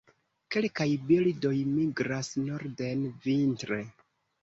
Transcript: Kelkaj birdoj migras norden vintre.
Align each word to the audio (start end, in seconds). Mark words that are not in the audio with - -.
Kelkaj 0.55 0.87
birdoj 1.11 1.53
migras 1.75 2.33
norden 2.49 3.09
vintre. 3.29 3.83